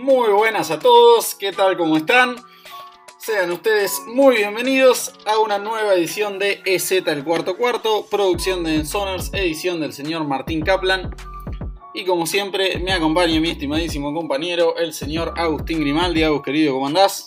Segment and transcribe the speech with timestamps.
[0.00, 1.76] Muy buenas a todos, ¿qué tal?
[1.76, 2.36] ¿Cómo están?
[3.16, 8.76] Sean ustedes muy bienvenidos a una nueva edición de EZ el cuarto cuarto, producción de
[8.76, 11.14] Ensoners, edición del señor Martín Kaplan.
[11.94, 16.22] Y como siempre, me acompaña mi estimadísimo compañero, el señor Agustín Grimaldi.
[16.22, 17.26] Agus, querido, ¿cómo andás?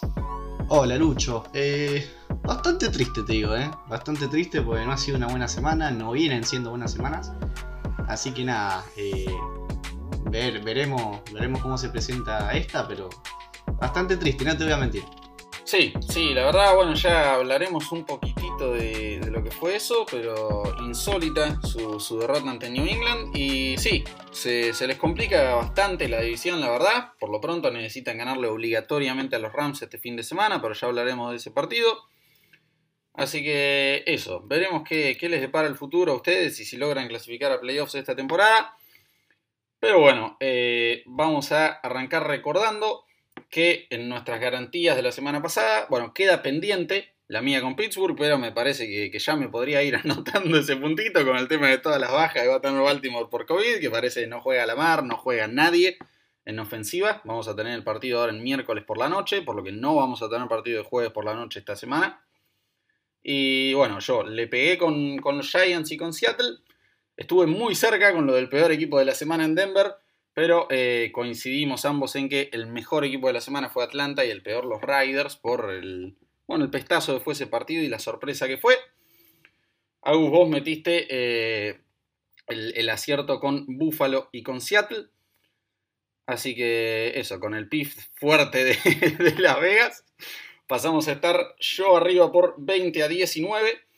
[0.70, 1.44] Hola, Lucho.
[1.54, 2.10] Eh,
[2.42, 3.70] bastante triste, te digo, ¿eh?
[3.90, 7.34] Bastante triste porque no ha sido una buena semana, no vienen siendo buenas semanas.
[8.08, 9.26] Así que nada, eh,
[10.31, 13.09] ver, veremos, veremos cómo se presenta esta, pero
[13.73, 15.03] bastante triste, no te voy a mentir.
[15.63, 20.63] Sí, sí, la verdad, bueno, ya hablaremos un poquitito de, lo que fue eso, pero
[20.81, 23.38] insólita su, derrota ante New England.
[23.38, 27.13] Y sí, se, les complica bastante la división, la verdad.
[27.20, 30.88] Por lo pronto necesitan ganarle obligatoriamente a los Rams este fin de semana, pero ya
[30.88, 32.05] hablaremos de ese partido.
[33.13, 37.52] Así que eso, veremos qué les depara el futuro a ustedes y si logran clasificar
[37.52, 38.75] a playoffs esta temporada.
[39.81, 43.03] Pero bueno, eh, vamos a arrancar recordando
[43.50, 48.16] que en nuestras garantías de la semana pasada, bueno, queda pendiente la mía con Pittsburgh,
[48.16, 51.80] pero me parece que, ya me podría ir anotando ese puntito con el tema de
[51.80, 54.67] todas las bajas que va a tener Baltimore por COVID, que parece que no juega
[54.67, 55.97] la mar, no juega nadie
[56.45, 57.23] en ofensiva.
[57.25, 59.95] Vamos a tener el partido ahora en miércoles por la noche, por lo que no
[59.95, 62.23] vamos a tener partido de jueves por la noche esta semana.
[63.23, 66.59] Y bueno, yo le pegué con, con los Giants y con Seattle.
[67.22, 69.94] Estuve muy cerca con lo del peor equipo de la semana en Denver,
[70.33, 74.31] pero eh, coincidimos ambos en que el mejor equipo de la semana fue Atlanta y
[74.31, 78.00] el peor los Riders por el, bueno, el pestazo que fue ese partido y la
[78.00, 78.75] sorpresa que fue.
[80.02, 81.81] Agus, vos metiste eh,
[82.47, 85.09] el, acierto con Buffalo y con Seattle.
[86.25, 88.63] Así que eso, con el pif fuerte
[89.19, 90.06] de Las Vegas,
[90.66, 93.91] pasamos a estar yo arriba por 20 a 19.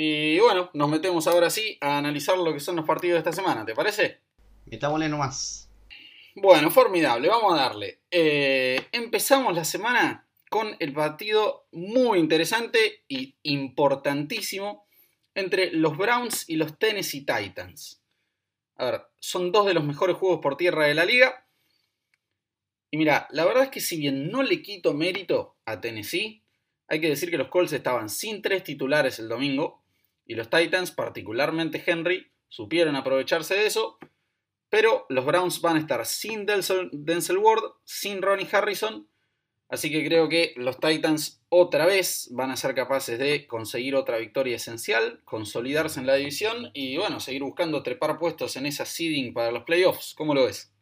[0.00, 3.32] Y bueno, nos metemos ahora sí a analizar lo que son los partidos de esta
[3.32, 4.20] semana, ¿te parece?
[4.66, 5.72] Metámosle nomás.
[6.36, 8.02] Bueno, formidable, vamos a darle.
[8.08, 14.86] Eh, empezamos la semana con el partido muy interesante y importantísimo
[15.34, 18.00] entre los Browns y los Tennessee Titans.
[18.76, 21.44] A ver, son dos de los mejores juegos por tierra de la liga.
[22.92, 26.44] Y mira, la verdad es que si bien no le quito mérito a Tennessee,
[26.86, 29.82] hay que decir que los Colts estaban sin tres titulares el domingo
[30.28, 33.98] y los Titans, particularmente Henry, supieron aprovecharse de eso
[34.70, 39.08] pero los Browns van a estar sin Denzel, Ward, sin Ronnie Harrison.
[39.70, 44.16] Así que creo que los Titans otra vez van a ser capaces de conseguir otra
[44.16, 49.34] victoria esencial, consolidarse en la división y bueno, seguir buscando trepar puestos en esa seeding
[49.34, 50.14] para los playoffs.
[50.14, 50.72] ¿Cómo lo ves?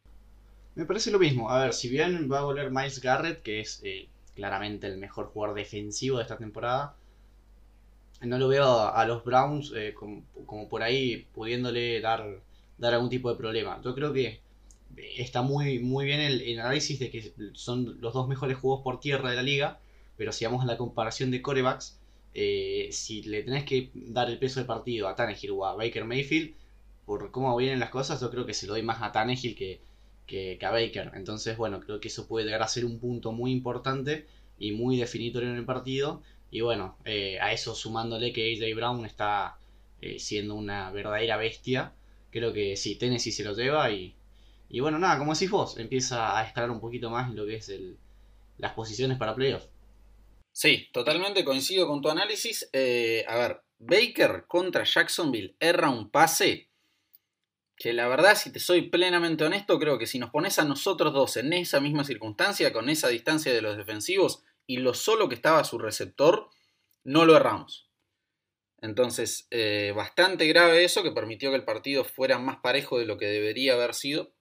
[0.75, 1.49] Me parece lo mismo.
[1.49, 5.27] A ver, si bien va a volver Miles Garrett, que es eh, claramente el mejor
[5.27, 6.95] jugador defensivo de esta temporada,
[8.21, 12.41] no lo veo a, los Browns eh, como, como por ahí pudiéndole dar
[12.77, 13.81] dar algún tipo de problema.
[13.83, 14.39] Yo creo que
[15.17, 18.99] está muy, muy bien el, el, análisis de que son los dos mejores juegos por
[18.99, 19.79] tierra de la liga,
[20.15, 21.99] pero si vamos a la comparación de corebacks,
[22.33, 26.05] eh, si le tenés que dar el peso del partido a Tannehill o a Baker
[26.05, 26.53] Mayfield,
[27.05, 29.81] por cómo vienen las cosas, yo creo que se lo doy más a Tannehill que,
[30.25, 31.11] que, que a Baker.
[31.15, 34.27] Entonces, bueno, creo que eso puede llegar a ser un punto muy importante
[34.59, 36.21] y muy definitorio en el partido.
[36.49, 39.57] Y bueno, eh, a eso sumándole que AJ Brown está
[40.01, 41.93] eh, siendo una verdadera bestia
[42.31, 44.15] creo que sí, Tennessee se lo lleva y,
[44.69, 47.55] y bueno, nada, como decís vos, empieza a escalar un poquito más en lo que
[47.55, 47.97] es el,
[48.57, 49.65] las posiciones para playoff.
[50.51, 52.67] Sí, totalmente coincido con tu análisis.
[52.73, 56.69] Eh, a ver, Baker contra Jacksonville erra un pase
[57.75, 61.13] que la verdad, si te soy plenamente honesto, creo que si nos pones a nosotros
[61.13, 65.35] dos en esa misma circunstancia, con esa distancia de los defensivos y lo solo que
[65.35, 66.49] estaba su receptor,
[67.03, 67.89] no lo erramos.
[68.79, 73.17] Entonces, eh, bastante grave eso que permitió que el partido fuera más parejo de lo
[73.17, 74.33] que debería haber sido.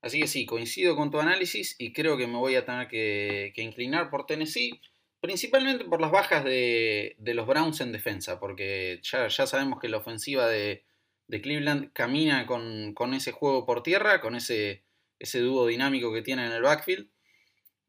[0.00, 3.52] Así que sí, coincido con tu análisis y creo que me voy a tener que,
[3.56, 4.80] inclinar por Tennessee,
[5.20, 10.48] principalmente por las bajas de, los Browns en defensa, porque ya, sabemos que la ofensiva
[10.48, 10.84] de,
[11.28, 14.82] Cleveland camina con, ese juego por tierra, con ese,
[15.20, 17.08] ese dúo dinámico que tienen en el backfield.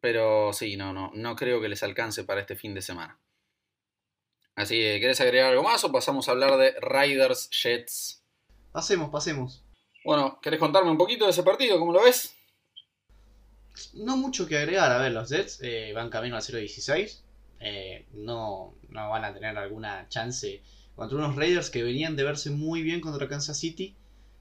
[0.04, 3.18] Pero sí, no, no, no creo que les alcance para este fin de semana.
[4.54, 8.22] Así que, ¿querés agregar algo más o pasamos a hablar de Riders Jets?
[8.74, 9.64] Pasemos, pasemos.
[10.04, 11.80] Bueno, ¿querés contarme un poquito de ese partido?
[11.80, 12.36] ¿Cómo lo ves?
[13.94, 14.92] No mucho que agregar.
[14.92, 17.22] A ver, los Jets eh, van camino al 0-16.
[17.62, 20.62] Eh, no, no van a tener alguna chance
[20.96, 23.96] contra unos Raiders que venían de verse muy bien contra Kansas City.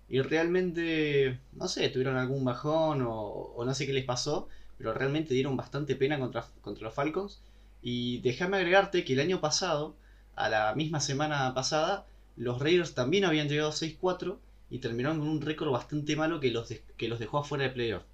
[0.08, 4.48] Y realmente, no sé, tuvieron algún bajón o, o no sé qué les pasó.
[4.78, 7.40] Pero realmente dieron bastante pena contra, contra los Falcons.
[7.82, 9.94] Y déjame agregarte que el año pasado
[10.34, 14.38] a la misma semana pasada, los Raiders también habían llegado a 6-4
[14.70, 18.04] y terminaron con un récord bastante malo que los, que los dejó afuera de playoff.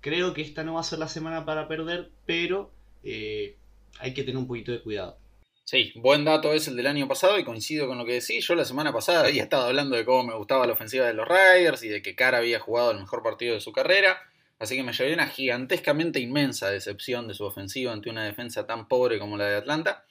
[0.00, 2.70] creo que esta no va a ser la semana para perder, pero
[3.02, 3.56] eh,
[3.98, 5.18] hay que tener un poquito de cuidado.
[5.64, 8.46] Sí, buen dato es el del año pasado y coincido con lo que decís.
[8.46, 11.28] Yo la semana pasada había estado hablando de cómo me gustaba la ofensiva de los
[11.28, 14.18] Riders y de que Cara había jugado el mejor partido de su carrera.
[14.58, 18.88] Así que me llevé una gigantescamente inmensa decepción de su ofensiva ante una defensa tan
[18.88, 20.04] pobre como la de Atlanta.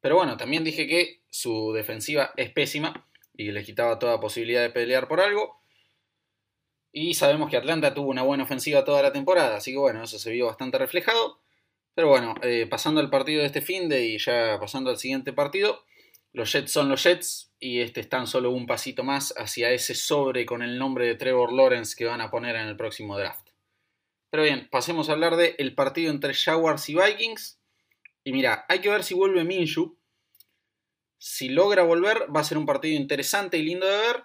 [0.00, 4.70] Pero bueno, también dije que su defensiva es pésima y le quitaba toda posibilidad de
[4.70, 5.60] pelear por algo.
[6.92, 10.18] Y sabemos que Atlanta tuvo una buena ofensiva toda la temporada, así que bueno, eso
[10.18, 11.40] se vio bastante reflejado.
[11.94, 15.32] Pero bueno, eh, pasando al partido de este fin de y ya pasando al siguiente
[15.32, 15.84] partido,
[16.32, 20.44] los Jets son los Jets y este están solo un pasito más hacia ese sobre
[20.44, 23.43] con el nombre de Trevor Lawrence que van a poner en el próximo draft.
[24.34, 27.60] Pero bien, pasemos a hablar del el partido entre Jaguars y Vikings.
[28.24, 29.96] Y mira, hay que ver si vuelve Minshew.
[31.18, 34.24] Si logra volver, va a ser un partido interesante y lindo de ver.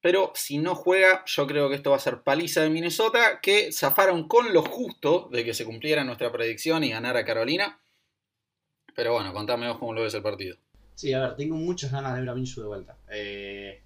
[0.00, 3.72] Pero si no juega, yo creo que esto va a ser paliza de Minnesota, que
[3.72, 7.78] zafaron con lo justo de que se cumpliera nuestra predicción y ganara Carolina.
[8.94, 10.56] Pero bueno, contame vos cómo lo ves el partido.
[10.94, 12.96] Sí, a ver, tengo muchas ganas de ver a Minshew de vuelta.
[13.10, 13.82] Eh,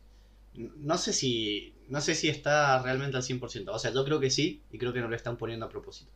[0.55, 3.69] no sé si no sé si está realmente al 100%.
[3.69, 6.11] O sea, yo creo que sí, y creo que no lo están poniendo a propósito.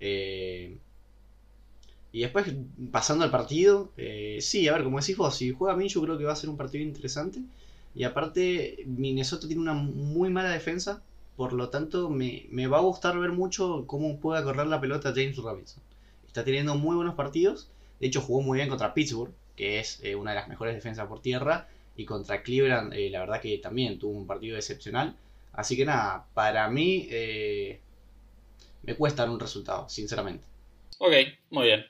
[0.00, 0.78] Eh,
[2.12, 2.54] y después,
[2.90, 6.24] pasando al partido, eh, sí, a ver, como decís vos, si juega Minshew creo que
[6.24, 7.40] va a ser un partido interesante.
[7.94, 11.02] Y aparte, Minnesota tiene una muy mala defensa.
[11.36, 15.36] Por lo tanto, me, va a gustar ver mucho cómo puede correr la pelota James
[15.36, 15.82] Robinson.
[16.26, 17.70] Está teniendo muy buenos partidos.
[18.00, 21.06] De hecho, jugó muy bien contra Pittsburgh, que es eh, una de las mejores defensas
[21.06, 21.68] por tierra.
[21.98, 25.16] Y contra Cleveland, eh, la verdad que también tuvo un partido excepcional.
[25.52, 27.80] Así que nada, para mí eh,
[28.84, 30.44] me cuesta dar un resultado, sinceramente.
[30.98, 31.12] Ok,
[31.50, 31.84] muy bien.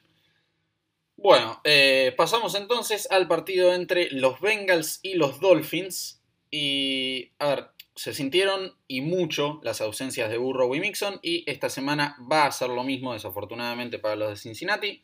[1.14, 6.22] Bueno, eh, pasamos entonces al partido entre los Bengals y los Dolphins.
[6.50, 11.20] Y, a ver, se sintieron y mucho las ausencias de Burrow y Mixon.
[11.22, 15.02] Y esta semana va a ser lo mismo, desafortunadamente, para los de Cincinnati.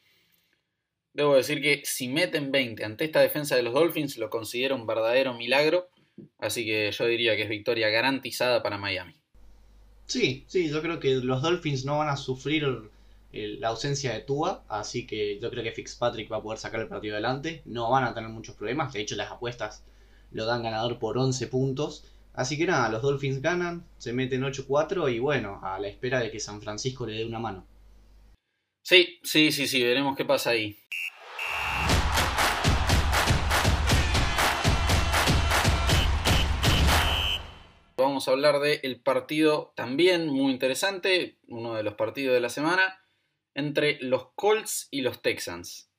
[1.14, 4.86] Debo decir que si meten 20 ante esta defensa de los Dolphins, lo considero un
[4.86, 5.88] verdadero milagro.
[6.38, 9.14] Así que yo diría que es victoria garantizada para Miami.
[10.06, 12.90] Sí, sí, yo creo que los Dolphins no van a sufrir
[13.32, 16.88] la ausencia de Tua, así que yo creo que Fitzpatrick va a poder sacar el
[16.88, 19.82] partido adelante, no van a tener muchos problemas, de hecho las apuestas
[20.30, 25.12] lo dan ganador por 11 puntos, así que nada, los Dolphins ganan, se meten 8-4
[25.12, 27.66] y bueno, a la espera de que San Francisco le dé una mano.
[28.82, 30.76] Sí, sí, sí, sí, veremos qué pasa ahí.
[38.14, 43.02] Vamos a hablar del partido también muy interesante, uno de los partidos de la semana,
[43.54, 45.90] entre los Colts y los Texans.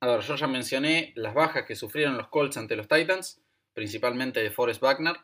[0.00, 3.40] A ver, yo ya mencioné las bajas que sufrieron los Colts ante los Titans,
[3.72, 5.16] principalmente de Forrest Wagner,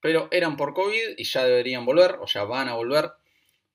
[0.00, 3.10] pero eran por COVID y ya deberían volver, o ya van a volver,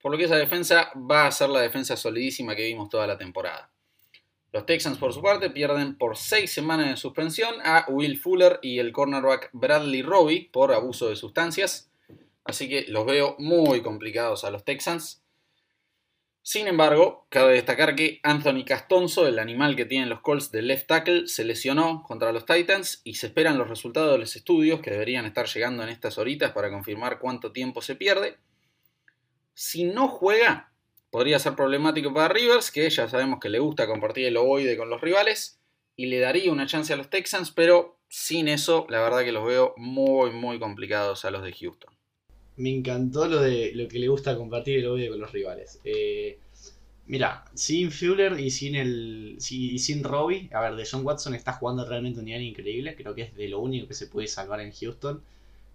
[0.02, 3.20] por lo que esa defensa va a ser la defensa solidísima que vimos toda la
[3.20, 3.75] temporada.
[4.56, 8.80] Los Texans, por su parte, pierden por seis semanas de suspensión a Will Fuller y
[8.80, 11.92] el cornerback Bradley Roby por abuso de sustancias.
[12.46, 15.22] Así que los veo muy complicados a los Texans.
[16.42, 20.88] Sin embargo, cabe destacar que Anthony Castonzo, el animal que tienen los Colts de left
[20.88, 24.92] tackle, se lesionó contra los Titans y se esperan los resultados de los estudios que
[24.92, 28.38] deberían estar llegando en estas horitas para confirmar cuánto tiempo se pierde.
[29.54, 30.72] Si no juega,
[31.16, 34.90] podría ser problemático para Rivers, que ya sabemos que le gusta compartir el ovoide con
[34.90, 35.62] los rivales
[35.96, 39.48] y le daría una chance a los Texans, pero sin eso, la verdad que los
[39.48, 41.96] veo muy, muy complicados a los de Houston
[42.58, 45.80] me encantó lo de lo que le gusta compartir el odio con los rivales.
[45.84, 46.40] Eh,
[47.08, 51.54] mira, sin Fuller y sin el y sin Robbie, a ver, de John Watson está
[51.54, 54.62] jugando realmente un nivel increíble, creo que es de lo único que se puede salvar
[54.62, 55.22] en Houston,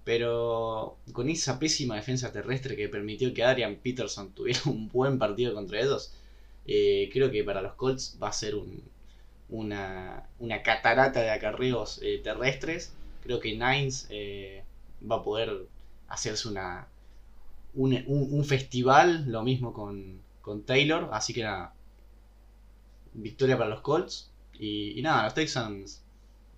[0.05, 5.55] pero con esa pésima defensa terrestre que permitió que Adrian Peterson tuviera un buen partido
[5.55, 6.13] contra ellos,
[6.67, 8.55] eh, creo que para los Colts va a ser
[9.49, 12.93] una, una catarata de acarreos eh, terrestres.
[13.23, 14.09] Creo que Nines
[15.03, 15.67] va a poder
[16.09, 16.89] hacerse una,
[17.75, 20.21] un, festival, lo mismo con,
[20.67, 21.73] Taylor, así que nada,
[23.13, 26.03] victoria para los Colts y, nada, los Texans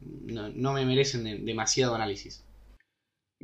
[0.00, 2.42] no, me merecen demasiado análisis.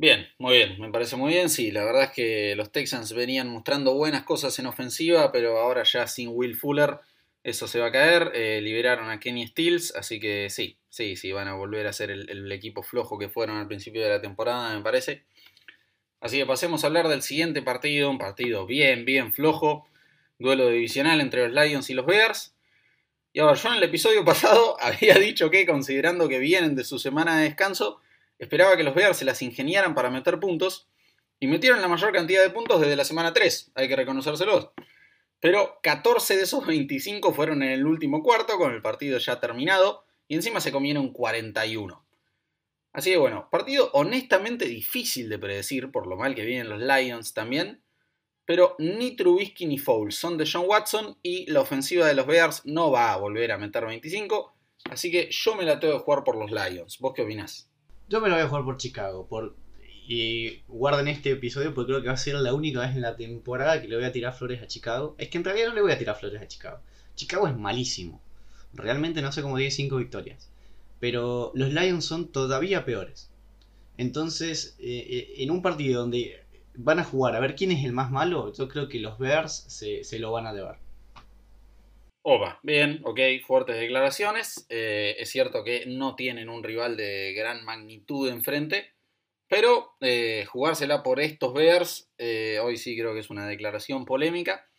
[0.01, 3.49] Bien, muy bien, me parece muy bien, sí, la verdad es que los Texans venían
[3.49, 6.99] mostrando buenas cosas en ofensiva, pero ahora ya sin Will Fuller
[7.43, 11.33] eso se va a caer, eh, liberaron a Kenny Stills, así que sí, sí, sí,
[11.33, 14.73] van a volver a ser el equipo flojo que fueron al principio de la temporada,
[14.73, 15.25] me parece.
[16.21, 19.85] Así que pasemos a hablar del siguiente partido, un partido bien, bien flojo,
[20.37, 22.55] duelo divisional entre los Lions y los Bears.
[23.33, 26.99] Y ahora, yo en el episodio pasado había dicho que, considerando que vienen de su
[26.99, 27.99] semana de descanso,
[28.39, 30.87] esperaba que los Bears se las ingeniaran para meter puntos.
[31.41, 34.71] Y metieron la mayor cantidad de puntos desde la semana 3, hay que reconocérselos.
[35.39, 40.03] Pero 14 de esos 25 fueron en el último cuarto, con el partido ya terminado,
[40.27, 42.03] y encima se comieron 41.
[42.91, 47.33] Así que bueno, partido honestamente difícil de predecir, por lo mal que vienen los Lions
[47.33, 47.81] también,
[48.45, 52.65] pero ni Trubisky ni Foles son de John Watson y la ofensiva de los Bears
[52.65, 54.55] no va a volver a meter 25,
[54.89, 56.97] así que yo me la tengo de jugar por los Lions.
[56.99, 57.68] ¿Vos qué opinás?
[58.09, 59.55] Yo me la voy a jugar por Chicago, por
[60.11, 63.15] y guarden este episodio porque creo que va a ser la única vez en la
[63.15, 65.13] temporada que le voy a tirar flores a Chicago.
[65.19, 66.79] Es que en realidad no le voy a tirar flores a Chicago.
[67.13, 68.19] Chicago es malísimo.
[68.73, 70.49] Realmente no sé cómo 10 5 victorias.
[70.99, 73.29] Pero los Lions son todavía peores.
[73.97, 77.91] Entonces, eh, eh, en un partido donde van a jugar a ver quién es el
[77.91, 80.77] más malo, yo creo que los Bears se, lo van a deber.
[82.21, 84.65] Opa, bien, ok, fuertes declaraciones.
[84.69, 88.93] Eh, es cierto que no tienen un rival de gran magnitud enfrente
[89.49, 94.69] pero eh, jugársela por estos Bears, eh, hoy sí creo que es una declaración polémica.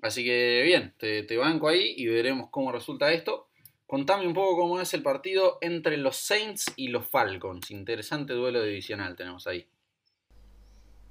[0.00, 3.48] Así que bien, te, banco ahí y veremos cómo resulta esto.
[3.84, 7.72] Contame un poco cómo es el partido entre los Saints y los Falcons.
[7.72, 9.66] Interesante duelo divisional tenemos ahí.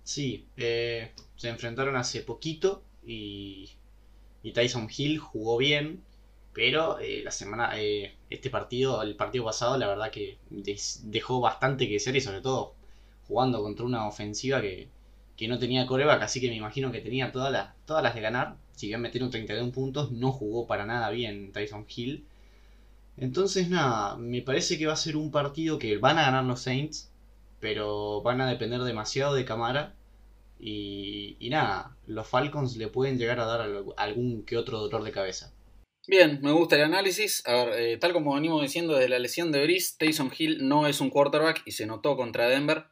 [0.04, 3.70] Sí, se enfrentaron hace poquito y,
[4.44, 6.04] y, Tyson Hill jugó bien,
[6.54, 7.72] pero la semana,
[8.30, 10.38] este partido, el partido pasado, la verdad que
[11.04, 12.76] dejó bastante que ser y sobre todo
[13.28, 14.90] jugando contra una ofensiva que,
[15.48, 18.58] no tenía coreback, así que me imagino que tenía todas las, todas las de ganar.
[18.74, 22.26] Si bien metieron 31 puntos, no jugó para nada bien Tyson Hill.
[23.18, 26.62] Entonces, nada, me parece que va a ser un partido que van a ganar los
[26.62, 27.12] Saints,
[27.60, 29.96] pero van a depender demasiado de Camara.
[30.64, 35.54] Y, nada, los Falcons le pueden llegar a dar algún que otro dolor de cabeza.
[36.08, 37.44] Bien, me gusta el análisis.
[37.48, 41.10] Eh, tal como venimos diciendo desde la lesión de Brice, Tyson Hill no es un
[41.10, 42.86] quarterback y se notó contra Denver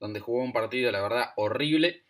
[0.00, 2.02] donde jugó un partido, la verdad, horrible.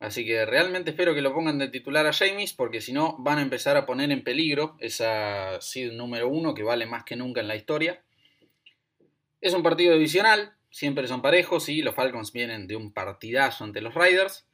[0.00, 3.38] Así que realmente espero que lo pongan de titular a James, porque si no van
[3.38, 7.40] a empezar a poner en peligro esa seed número uno que vale más que nunca
[7.40, 8.02] en la historia.
[9.40, 13.82] Es un partido divisional, siempre son parejos y los Falcons vienen de un partidazo ante
[13.82, 14.46] los Riders.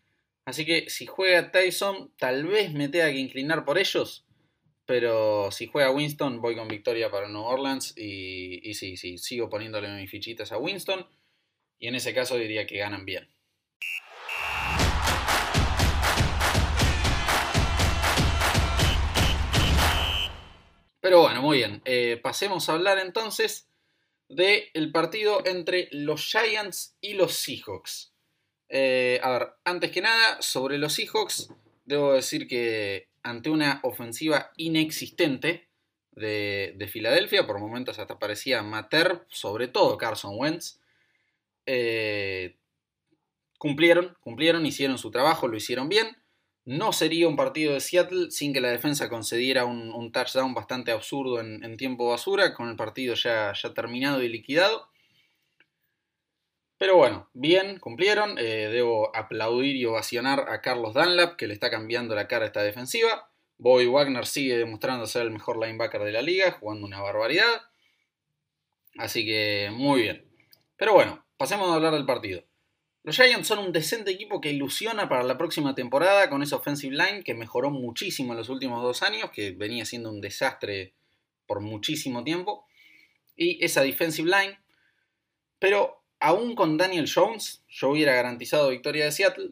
[0.50, 4.26] Así que si juega Tyson, tal vez me tenga que inclinar por ellos.
[4.84, 7.94] Pero si juega Winston, voy con victoria para New Orleans.
[7.96, 11.06] Y, y sí, sí, sigo poniéndole mis fichitas a Winston
[11.78, 13.28] y en ese caso diría que ganan bien.
[21.00, 21.80] Pero bueno, muy bien.
[21.84, 23.68] Eh, pasemos a hablar entonces
[24.28, 28.09] del partido entre los Giants y los Seahawks.
[28.70, 31.52] Eh, a ver, antes que nada, sobre los Seahawks,
[31.84, 35.68] debo decir que ante una ofensiva inexistente
[36.12, 40.80] de, de Filadelfia, por momentos hasta parecía mater, sobre todo Carson Wentz,
[41.66, 42.56] eh,
[43.58, 46.16] cumplieron, cumplieron, hicieron su trabajo, lo hicieron bien.
[46.64, 51.40] No sería un partido de Seattle sin que la defensa concediera un, touchdown bastante absurdo
[51.40, 54.89] en, tiempo basura, con el partido ya, ya terminado y liquidado.
[56.80, 58.38] Pero bueno, bien, cumplieron.
[58.38, 62.46] Eh, debo aplaudir y ovacionar a Carlos Dunlap, que le está cambiando la cara a
[62.46, 63.28] esta defensiva.
[63.58, 67.68] Bobby Wagner sigue demostrando ser el mejor linebacker de la liga, jugando una barbaridad.
[68.96, 70.24] Así que muy bien.
[70.78, 72.44] Pero bueno, pasemos a hablar del partido.
[73.02, 76.96] Los Giants son un decente equipo que ilusiona para la próxima temporada con esa offensive
[76.96, 80.94] line que mejoró muchísimo en los últimos dos años, que venía siendo un desastre
[81.46, 82.64] por muchísimo tiempo.
[83.36, 84.58] Y esa defensive line.
[85.58, 89.50] Pero aún con Daniel Jones, yo hubiera garantizado victoria de Seattle.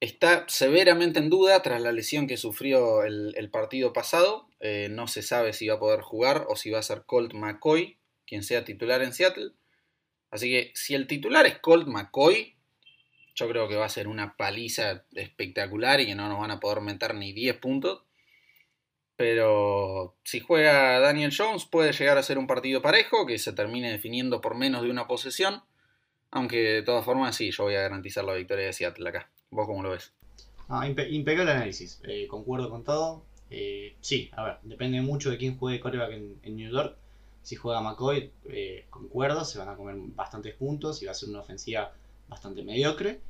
[0.00, 4.48] Está severamente en duda tras la lesión que sufrió el, partido pasado.
[4.60, 7.32] Eh, no se sabe si va a poder jugar o si va a ser Colt
[7.32, 9.52] McCoy quien sea titular en Seattle.
[10.30, 12.56] Así que si el titular es Colt McCoy,
[13.34, 16.60] yo creo que va a ser una paliza espectacular y que no nos van a
[16.60, 18.03] poder meter ni 10 puntos.
[19.16, 23.90] Pero si juega Daniel Jones puede llegar a ser un partido parejo que se termine
[23.90, 25.62] definiendo por menos de una posesión.
[26.30, 29.30] Aunque de todas formas sí, yo voy a garantizar la victoria de Seattle acá.
[29.50, 30.12] ¿Vos cómo lo ves?
[30.68, 32.00] Ah, impecable análisis.
[32.04, 33.24] Eh, concuerdo con todo.
[33.50, 36.96] Eh, sí, a ver, depende mucho de quién juegue coreback en New York.
[37.44, 41.28] Si juega McCoy, eh, concuerdo, se van a comer bastantes puntos y va a ser
[41.28, 41.92] una ofensiva
[42.26, 43.20] bastante mediocre.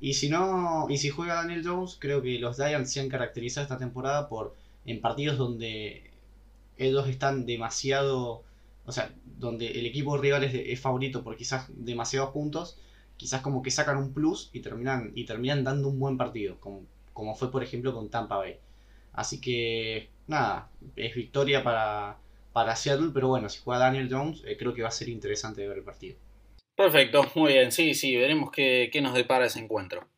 [0.00, 3.64] Y si no, y si juega Daniel Jones, creo que los Giants se han caracterizado
[3.64, 6.10] esta temporada por en partidos donde
[6.76, 8.44] ellos están demasiado,
[8.84, 12.78] o sea, donde el equipo rival es, favorito por quizás demasiados puntos,
[13.16, 16.82] quizás como que sacan un plus y terminan y terminan dando un buen partido, como,
[17.12, 18.56] como fue por ejemplo con Tampa Bay.
[19.12, 22.18] Así que nada, es victoria para
[22.58, 25.66] para Seattle, pero bueno, si juega Daniel Jones, eh, creo que va a ser interesante
[25.68, 26.16] ver el partido.
[26.74, 30.08] Perfecto, muy bien, sí, sí, veremos qué, qué nos depara ese encuentro.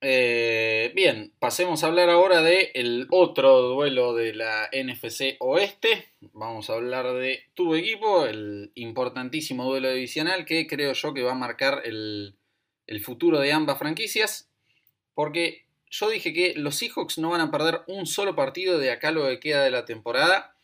[0.00, 6.08] Eh, bien, pasemos a hablar ahora del el otro duelo de la NFC Oeste.
[6.20, 11.32] Vamos a hablar de tu equipo, el importantísimo duelo divisional que creo yo que va
[11.32, 12.36] a marcar el,
[12.86, 14.48] el futuro de ambas franquicias.
[15.14, 19.10] Porque yo dije que los Seahawks no van a perder un solo partido de acá
[19.10, 20.54] lo que queda de la temporada.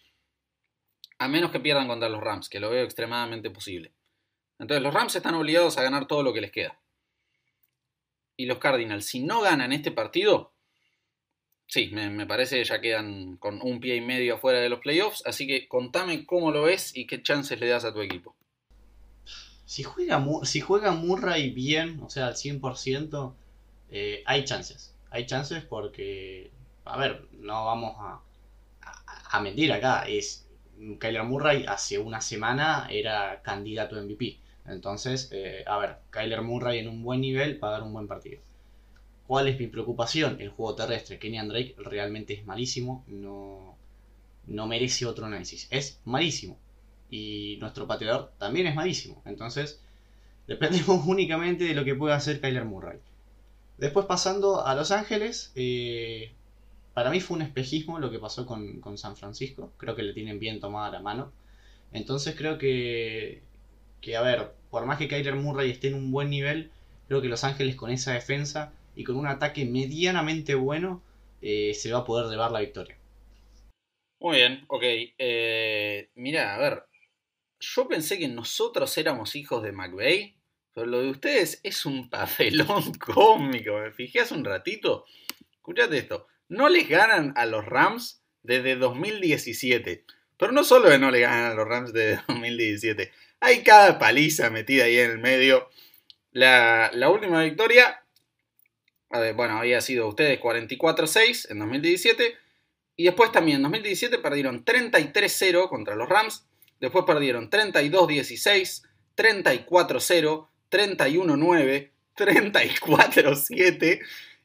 [1.19, 3.93] A menos que pierdan contra los Rams, que lo veo extremadamente posible.
[4.61, 6.79] Entonces los Rams están obligados a ganar todo lo que les queda
[8.37, 10.53] y los Cardinals, si no ganan este partido,
[11.67, 15.23] sí, me, parece que ya quedan con un pie y medio afuera de los playoffs.
[15.27, 18.35] Así que contame cómo lo ves y qué chances le das a tu equipo.
[19.67, 23.35] Si juega, si juega Murray bien, o sea, al 100%,
[23.91, 24.95] eh, hay chances.
[25.11, 26.51] Hay chances porque,
[26.85, 28.21] a ver, no vamos a,
[29.31, 30.05] a, mentir acá.
[30.07, 30.47] Es
[30.99, 34.39] Kyler Murray hace una semana era candidato a MVP.
[34.67, 38.41] Entonces, eh, a ver, Kyler Murray en un buen nivel para dar un buen partido.
[39.27, 40.41] ¿Cuál es mi preocupación?
[40.41, 41.19] El juego terrestre.
[41.19, 43.05] Kenyan Drake realmente es malísimo.
[43.07, 43.77] No,
[44.47, 45.67] no merece otro análisis.
[45.71, 46.59] Es malísimo.
[47.11, 49.23] Y nuestro pateador también es malísimo.
[49.25, 49.83] Entonces,
[50.47, 52.99] dependemos únicamente de lo que pueda hacer Kyler Murray.
[53.79, 56.33] Después pasando a Los Ángeles, eh,
[56.93, 59.73] para mí fue un espejismo lo que pasó con, con San Francisco.
[59.79, 61.33] Creo que le tienen bien tomada la mano.
[61.93, 63.43] Entonces creo que
[64.05, 66.71] que, a ver, por más que Kyler Murray esté en un buen nivel,
[67.09, 71.03] creo que Los Ángeles con esa defensa y con un ataque medianamente bueno
[71.41, 72.99] eh, se va a poder llevar la victoria.
[74.21, 74.83] Muy bien, ok.
[74.85, 76.85] Eh, mira, a ver,
[77.61, 80.37] yo pensé que nosotros éramos hijos de McVeigh,
[80.73, 83.79] pero lo de ustedes es un papelón cómico.
[83.79, 85.07] Me fijé hace un ratito.
[85.53, 86.27] Escuchate esto.
[86.49, 90.05] No les ganan a los Rams desde 2017.
[90.37, 93.13] Pero no solo no le ganan a los Rams desde 2017.
[93.41, 95.69] Hay cada paliza metida ahí en el medio.
[96.33, 98.03] La, última victoria,
[99.35, 102.37] bueno, había sido ustedes 44-6 en 2017.
[102.97, 106.47] Y después también en 2017 perdieron 33-0 contra los Rams.
[106.81, 108.83] Después perdieron 32-16,
[109.17, 114.01] 34-0, 31-9, 34-7.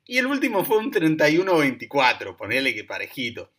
[0.05, 2.35] Y el último fue un 31-24.
[2.35, 3.51] Ponele que parejito.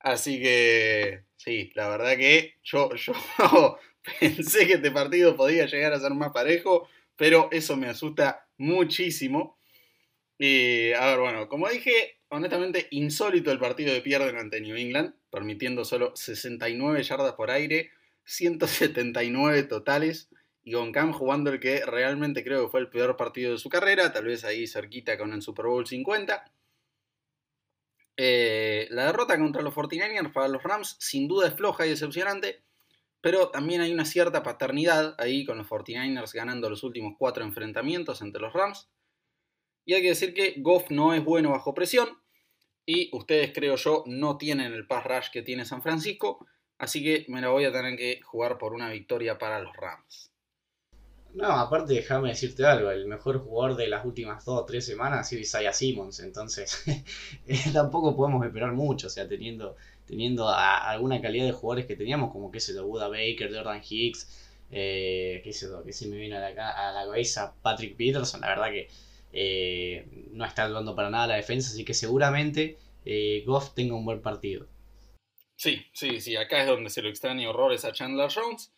[0.00, 3.78] Así que, sí, la verdad que yo, yo
[4.20, 9.58] Pensé que este partido podía llegar a ser más parejo, pero eso me asusta muchísimo.
[10.38, 15.14] Y, a ver, bueno, como dije, honestamente insólito el partido de pierden ante New England,
[15.30, 17.90] permitiendo solo 69 yardas por aire,
[18.24, 20.30] 179 totales,
[20.62, 23.68] y con Cam jugando el que realmente creo que fue el peor partido de su
[23.68, 26.44] carrera, tal vez ahí cerquita con el Super Bowl 50.
[28.20, 32.64] Eh, la derrota contra los 49ers para los Rams sin duda es floja y decepcionante,
[33.20, 38.20] pero también hay una cierta paternidad ahí con los 49ers ganando los últimos cuatro enfrentamientos
[38.20, 38.90] entre los Rams.
[39.84, 42.08] Y hay que decir que Goff no es bueno bajo presión.
[42.84, 46.44] Y ustedes, creo yo, no tienen el pass rush que tiene San Francisco.
[46.76, 50.32] Así que me la voy a tener que jugar por una victoria para los Rams.
[51.38, 55.20] No, aparte déjame decirte algo, el mejor jugador de las últimas dos o tres semanas
[55.20, 56.84] ha sido Isaiah Simmons, entonces
[57.72, 62.50] tampoco podemos esperar mucho, o sea, teniendo teniendo alguna calidad de jugadores que teníamos, como
[62.50, 66.36] que se lo Buda Baker, Jordan Hicks, eh, qué sé yo, que se me viene
[66.36, 68.88] a la, a la cabeza Patrick Peterson, la verdad que
[69.32, 74.04] eh, no está ayudando para nada la defensa, así que seguramente eh, Goff tenga un
[74.04, 74.66] buen partido.
[75.54, 78.72] Sí, sí, sí, acá es donde se lo extraña horrores a Chandler Jones.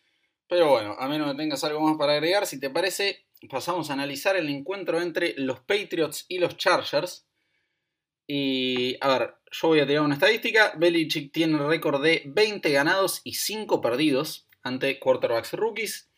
[0.51, 3.93] Pero bueno, a menos que tengas algo más para agregar, si te parece, pasamos a
[3.93, 7.25] analizar el encuentro entre los Patriots y los Chargers.
[8.27, 10.73] Y a ver, yo voy a tirar una estadística.
[10.75, 16.09] Belichick tiene récord de 20 ganados y 5 perdidos ante quarterbacks rookies.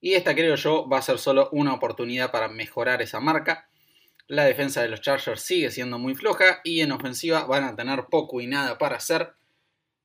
[0.00, 3.68] Y esta creo yo va a ser solo una oportunidad para mejorar esa marca.
[4.26, 8.06] La defensa de los Chargers sigue siendo muy floja y en ofensiva van a tener
[8.06, 9.34] poco y nada para hacer.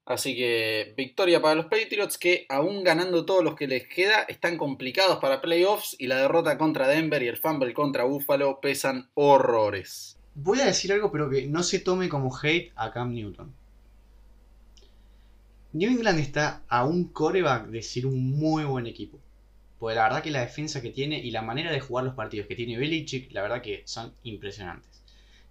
[0.05, 4.55] Así que victoria para los Patriots que aún ganando todos los que les queda están
[4.57, 10.17] complicados para playoffs y la derrota contra Denver y el fumble contra Buffalo pesan horrores.
[10.35, 13.51] Voy a decir algo, pero que no se tome como hate a Cam Newton.
[15.73, 19.19] New England está a un coreback de ser un muy buen equipo.
[19.79, 22.47] Porque la verdad que la defensa que tiene y la manera de jugar los partidos
[22.47, 24.94] que tiene Belichick, la verdad que son impresionantes.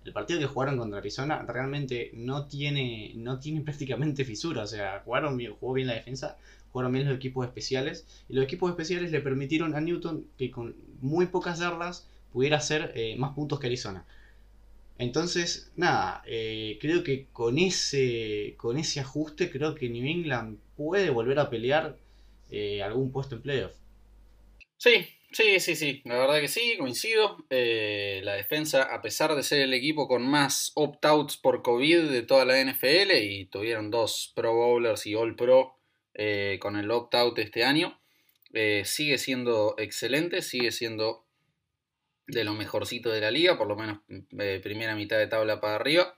[0.04, 4.62] El partido que jugaron contra Arizona realmente no tiene, no tiene prácticamente fisura.
[4.62, 6.38] O sea, jugaron bien, jugó bien la defensa,
[6.72, 8.06] jugaron bien los equipos especiales.
[8.28, 12.92] Y los equipos especiales le permitieron a Newton que con muy pocas yardas pudiera hacer
[12.94, 14.04] eh, más puntos que Arizona.
[14.98, 21.10] Entonces, nada, eh, creo que con ese, con ese ajuste, creo que New England puede
[21.10, 21.96] volver a pelear
[22.50, 23.72] eh, algún puesto en playoff.
[24.76, 27.44] Sí, Sí, sí, sí, la verdad que sí, coincido.
[27.50, 32.22] Eh, la defensa, a pesar de ser el equipo con más opt-outs por COVID de
[32.22, 35.76] toda la NFL, y tuvieron dos Pro Bowlers y All Pro
[36.14, 38.00] eh, con el opt-out este año,
[38.52, 41.26] eh, sigue siendo excelente, sigue siendo
[42.28, 44.02] de lo mejorcito de la liga, por lo menos
[44.62, 46.16] primera mitad de tabla para arriba.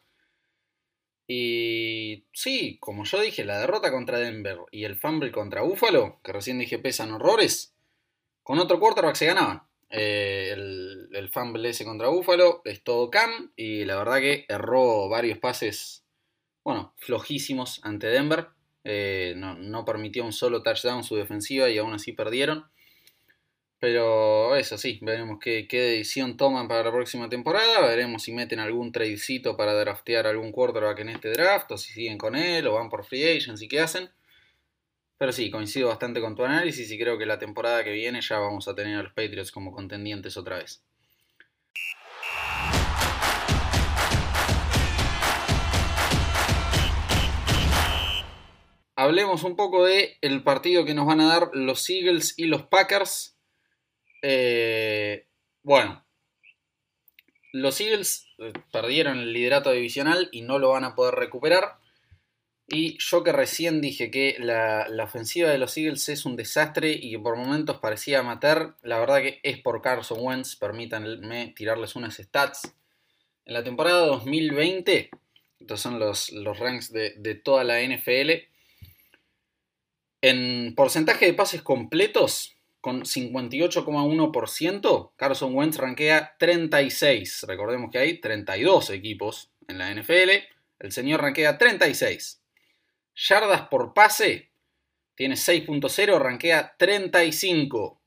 [1.26, 6.32] Y sí, como yo dije, la derrota contra Denver y el fumble contra Buffalo, que
[6.34, 7.75] recién dije pesan horrores,
[8.46, 9.62] con otro quarterback se ganaban.
[9.90, 15.38] Eh, el, el, fumble contra Buffalo es todo Cam y la verdad que erró varios
[15.38, 16.04] pases,
[16.62, 18.46] bueno, flojísimos ante Denver.
[18.84, 22.66] Eh, no, permitió un solo touchdown su defensiva y aún así perdieron.
[23.80, 27.80] Pero eso sí, veremos qué, decisión toman para la próxima temporada.
[27.80, 32.16] Veremos si meten algún tradecito para draftear algún quarterback en este draft, o si siguen
[32.16, 34.08] con él, o van por free agents y qué hacen.
[35.18, 38.38] Pero sí, coincido bastante con tu análisis y creo que la temporada que viene ya
[38.38, 40.84] vamos a tener a los Patriots como contendientes otra vez.
[48.98, 52.62] Hablemos un poco de el partido que nos van a dar los Eagles y los
[52.62, 53.38] Packers.
[54.22, 55.26] Eh,
[55.62, 56.06] bueno,
[57.52, 61.78] los Eagles eh, perdieron el liderato divisional y no lo van a poder recuperar.
[62.68, 67.12] Y yo que recién dije que la, ofensiva de los Eagles es un desastre y
[67.12, 72.16] que por momentos parecía matar, la verdad que es por Carson Wentz, permítanme tirarles unas
[72.16, 72.74] stats.
[73.44, 75.10] En la temporada 2020,
[75.60, 78.32] estos son los, los ranks de, de toda la NFL,
[80.22, 87.44] en porcentaje de pases completos, con 58,1%, Carson Wentz rankea 36.
[87.48, 90.30] Recordemos que hay 32 equipos en la NFL.
[90.78, 92.42] El señor rankea 36.
[93.16, 94.50] Yardas por pase,
[95.14, 98.02] tiene 6.0, rankea 35.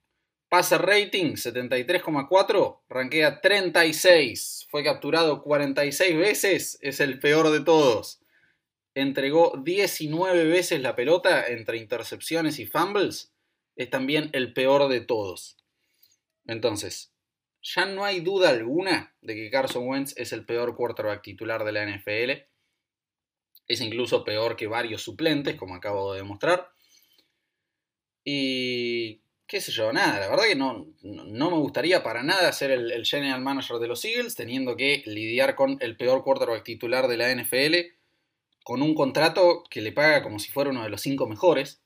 [0.47, 4.67] Pase rating 73,4, rankea 36.
[4.69, 8.21] Fue capturado 46 veces, es el peor de todos.
[8.93, 13.33] Entregó 19 veces la pelota entre intercepciones y fumbles,
[13.75, 15.57] es también el peor de todos.
[16.45, 17.11] Entonces,
[17.61, 21.71] ya no hay duda alguna de que Carson Wentz es el peor quarterback titular de
[21.71, 22.48] la NFL
[23.69, 26.71] es incluso peor que varios suplentes, como acabo de demostrar.
[28.25, 32.71] Y qué sé yo, nada, la verdad que no, no me gustaría para nada ser
[32.71, 37.17] el, general manager de los Eagles, teniendo que lidiar con el peor quarterback titular de
[37.17, 37.75] la NFL,
[38.63, 41.81] con un contrato que le paga como si fuera uno de los cinco mejores,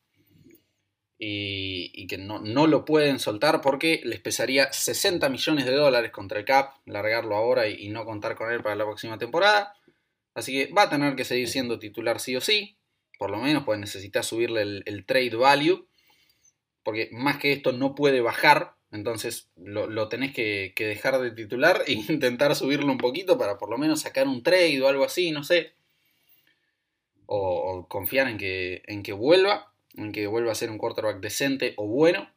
[1.26, 6.40] y, que no, no, lo pueden soltar porque les pesaría 60 millones de dólares contra
[6.40, 9.74] el cap, largarlo ahora y no contar con él para la próxima temporada.
[10.34, 12.78] Así que va a tener que seguir siendo titular sí o sí.
[13.20, 15.88] Por lo menos, pues necesitar subirle el, trade value.
[16.84, 18.76] Porque más que esto no puede bajar.
[18.92, 23.78] Entonces lo, tenés que, dejar de titular e intentar subirlo un poquito para por lo
[23.78, 25.74] menos sacar un trade o algo así, no sé.
[27.26, 29.74] O, confiar en que, en que vuelva.
[29.96, 32.30] En que vuelva a ser un quarterback decente o bueno.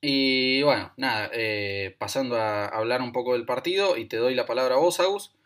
[0.00, 4.46] Y bueno, nada, eh, pasando a hablar un poco del partido y te doy la
[4.46, 5.36] palabra a vos, Agus.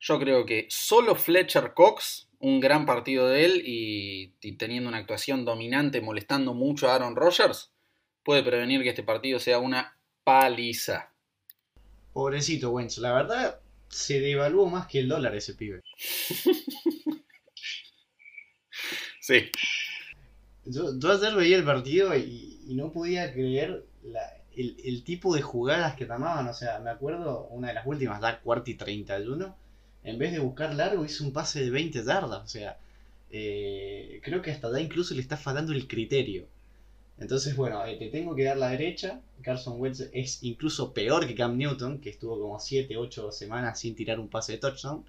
[0.00, 5.44] Yo creo que solo Fletcher Cox, un gran partido de él y, teniendo una actuación
[5.44, 7.72] dominante, molestando mucho a Aaron Rodgers,
[8.22, 11.12] puede prevenir que este partido sea una paliza.
[12.12, 15.82] Pobrecito Wentz, la verdad se devaluó más que el dólar ese pibe.
[19.20, 19.50] sí.
[20.64, 23.86] Yo, ayer veía el partido y, no podía creer
[24.54, 26.46] el, el, tipo de jugadas que tomaban.
[26.48, 29.56] O sea, me acuerdo una de las últimas, da cuarto y 31
[30.08, 32.42] en vez de buscar largo, hizo un pase de 20 yardas.
[32.42, 32.78] O sea,
[33.30, 36.46] eh, creo que hasta da incluso le está faltando el criterio.
[37.18, 39.20] Entonces, bueno, eh, te tengo que dar la derecha.
[39.42, 43.94] Carson Wentz es incluso peor que Cam Newton, que estuvo como 7, 8 semanas sin
[43.94, 45.04] tirar un pase de touchdown.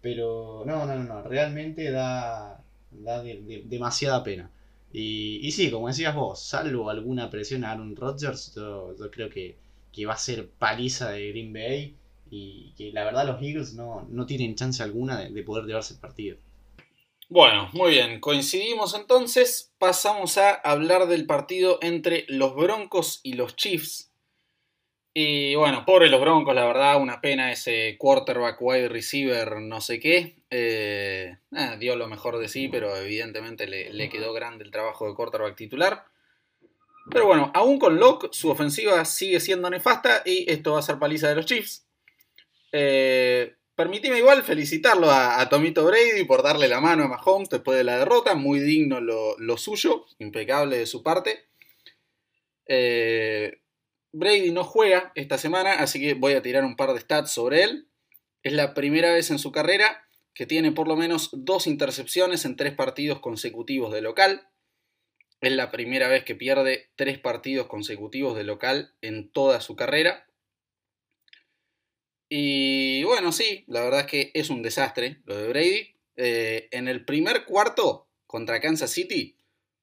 [0.00, 4.50] Pero no, no, no, realmente da, da demasiada pena.
[4.92, 9.56] Y, y, sí, como decías vos, salvo alguna presión a Aaron Rodgers, yo, creo que,
[9.92, 11.96] que, va a ser paliza de Green Bay
[12.36, 16.36] y que la verdad los Eagles no, tienen chance alguna de, poder llevarse el partido.
[17.28, 23.54] Bueno, muy bien, coincidimos entonces, pasamos a hablar del partido entre los Broncos y los
[23.54, 24.10] Chiefs.
[25.14, 30.00] Y bueno, pobre los Broncos, la verdad, una pena ese quarterback, wide receiver, no sé
[30.00, 30.34] qué.
[30.50, 31.36] Eh,
[31.78, 35.54] dio lo mejor de sí, pero evidentemente le, le, quedó grande el trabajo de quarterback
[35.54, 36.04] titular.
[37.12, 40.98] Pero bueno, aún con Locke, su ofensiva sigue siendo nefasta y esto va a ser
[40.98, 41.83] paliza de los Chiefs.
[42.76, 43.54] Eh,
[44.16, 48.34] igual felicitarlo a, Tomito Brady por darle la mano a Mahomes después de la derrota.
[48.34, 51.46] Muy digno lo, suyo, impecable de su parte.
[52.66, 53.60] Eh,
[54.10, 57.62] Brady no juega esta semana, así que voy a tirar un par de stats sobre
[57.62, 57.86] él.
[58.42, 62.56] Es la primera vez en su carrera que tiene por lo menos dos intercepciones en
[62.56, 64.48] tres partidos consecutivos de local.
[65.40, 70.26] Es la primera vez que pierde tres partidos consecutivos de local en toda su carrera.
[72.36, 75.94] Y bueno, sí, la verdad es que es un desastre lo de Brady.
[76.16, 79.38] Eh, en el primer cuarto contra Kansas City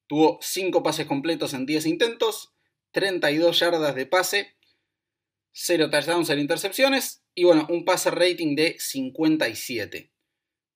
[0.05, 2.53] tuvo 5 pases completos en 10 intentos,
[2.91, 4.57] 32 yardas de pase,
[5.53, 10.11] 0 touchdowns, 0 intercepciones y bueno, un pase rating de 57.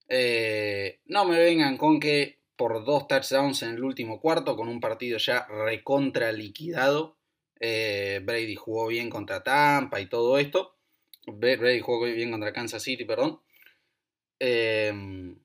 [0.08, 4.80] Eh, no me vengan con que por dos touchdowns en el último cuarto, con un
[4.80, 7.18] partido ya recontra liquidado,
[7.60, 10.76] eh, Brady jugó bien contra Tampa y todo esto.
[11.28, 13.42] Brady jugó bien contra Kansas City, perdón.
[14.40, 15.40] Em,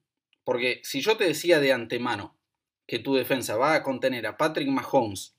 [0.44, 2.36] porque si yo te decía de antemano
[2.86, 5.36] que tu defensa va a contener a Patrick Mahomes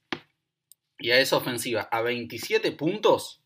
[0.98, 3.44] y a esa ofensiva a 27 puntos,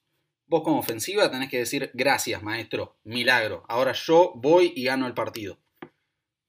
[0.47, 5.13] vos como ofensiva tenés que decir gracias maestro, milagro, ahora yo voy y gano el
[5.13, 5.59] partido.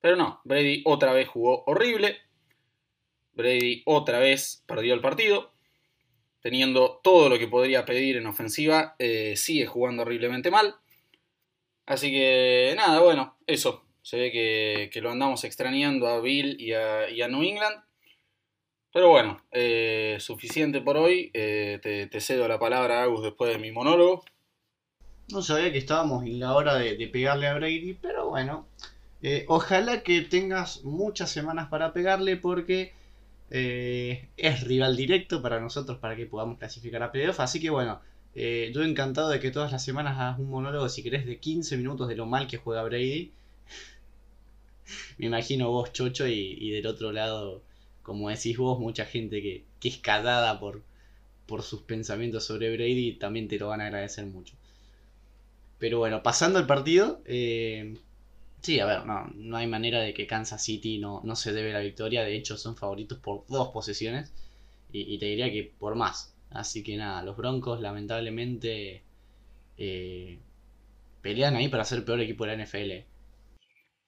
[0.01, 2.19] Pero no, Brady otra vez jugó horrible.
[3.33, 5.53] Brady otra vez perdió el partido.
[6.47, 10.77] Teniendo todo lo que podría pedir en ofensiva, eh, sigue jugando horriblemente mal.
[11.87, 13.83] Así que nada, bueno, eso.
[14.01, 17.83] Se ve que, lo andamos extrañando a Bill y a, New England.
[18.93, 21.33] Pero bueno, eh, suficiente por hoy.
[21.35, 24.25] Eh, te, cedo la palabra, Agus, después de mi monólogo.
[25.33, 28.69] No sabía que estábamos en la hora de, pegarle a Brady, pero bueno,
[29.49, 32.93] ojalá que tengas muchas semanas para pegarle porque
[33.51, 37.41] eh, es rival directo para nosotros para que podamos clasificar a playoff.
[37.41, 38.01] Así que bueno,
[38.35, 41.77] eh, yo encantado de que todas las semanas hagas un monólogo, si querés, de 15
[41.77, 43.33] minutos de lo mal que juega Brady.
[45.19, 47.63] Me imagino vos, Chocho, y, del otro lado,
[48.03, 50.83] como decís vos, mucha gente que, que es cagada por,
[51.47, 54.55] por sus pensamientos sobre Brady también te lo van a agradecer mucho.
[55.79, 57.97] Pero bueno, pasando al partido, eh,
[58.67, 61.73] Sí, a ver, no, no hay manera de que Kansas City no, no se debe
[61.73, 62.25] la victoria.
[62.25, 64.33] De hecho, son favoritos por dos posesiones.
[64.91, 66.35] Y, te diría que por más.
[66.51, 69.05] Así que nada, los Broncos lamentablemente
[69.79, 70.41] eh,
[71.23, 73.05] pelean ahí para ser peor equipo de la NFL.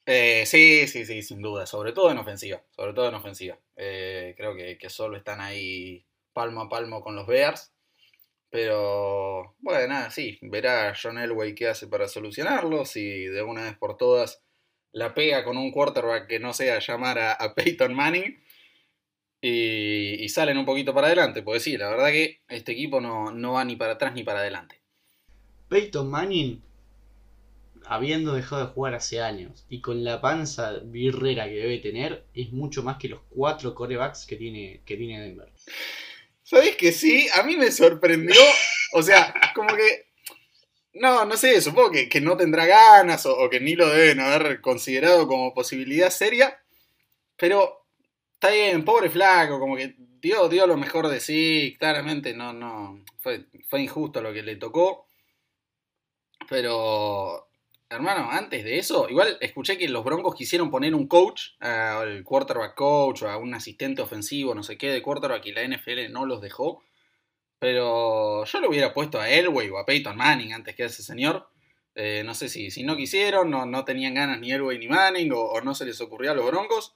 [0.07, 1.65] Eh, sí, sí, sí, sin duda.
[1.65, 2.61] Sobre todo en ofensiva.
[2.75, 3.57] Sobre todo en ofensiva.
[3.77, 7.73] Eh, creo que, que, solo están ahí palmo a palmo con los Bears.
[8.51, 10.37] Pero bueno, nada, sí.
[10.43, 12.85] Verá John Elway qué hace para solucionarlo.
[12.85, 14.43] Si de una vez por todas
[14.93, 18.43] la pega con un quarterback que no sea llamar a, Peyton Manning
[19.41, 21.43] y, salen un poquito para adelante.
[21.43, 24.41] Pues sí, la verdad que este equipo no, no va ni para atrás ni para
[24.41, 24.81] adelante.
[25.69, 26.63] Peyton Manning,
[27.85, 32.53] habiendo dejado de jugar hace años y con la panza birrera que debe tener, es
[32.53, 35.53] mucho más que los cuatro corebacks que tiene, que tiene Denver.
[36.43, 37.27] ¿Sabéis que sí?
[37.35, 38.41] A mí me sorprendió.
[38.95, 40.08] O sea, como que
[40.95, 45.27] no, no sé, supongo que, no tendrá ganas o, que ni lo deben haber considerado
[45.27, 46.61] como posibilidad seria.
[47.37, 47.87] Pero
[48.35, 53.47] está bien, pobre flaco, como que dio, lo mejor de sí, claramente no, no, fue,
[53.69, 55.07] fue injusto lo que le tocó.
[56.49, 57.49] Pero,
[57.91, 62.75] hermano, antes de eso, igual escuché que los Broncos quisieron poner un coach, al quarterback
[62.75, 66.27] coach o a un asistente ofensivo, no sé qué, de quarterback y la NFL no
[66.27, 66.83] los dejó.
[67.59, 71.03] Pero yo lo hubiera puesto a Elway o a Peyton Manning antes que a ese
[71.03, 71.49] señor.
[71.95, 75.33] Eh, no sé si, si no quisieron, no, no tenían ganas ni Elway ni Manning
[75.35, 76.95] o, no se les ocurrió a los Broncos.